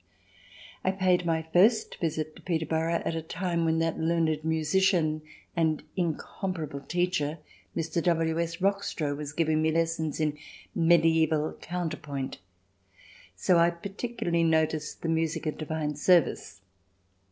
I 0.83 0.89
paid 0.89 1.27
my 1.27 1.43
first 1.53 1.97
visit 1.97 2.35
to 2.35 2.41
Peterborough 2.41 3.03
at 3.05 3.13
a 3.15 3.21
time 3.21 3.65
when 3.65 3.77
that 3.77 3.99
learned 3.99 4.43
musician 4.43 5.21
and 5.55 5.83
incomparable 5.95 6.79
teacher, 6.79 7.37
Mr. 7.77 8.01
W. 8.01 8.39
S. 8.39 8.59
Rockstro, 8.61 9.15
was 9.15 9.31
giving 9.31 9.61
me 9.61 9.71
lessons 9.71 10.19
in 10.19 10.39
medieval 10.73 11.53
counterpoint; 11.53 12.39
so 13.35 13.59
I 13.59 13.69
particularly 13.69 14.43
noticed 14.43 15.03
the 15.03 15.07
music 15.09 15.45
at 15.45 15.59
divine 15.59 15.95
service. 15.95 16.61